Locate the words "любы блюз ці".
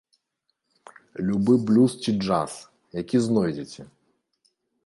1.27-2.11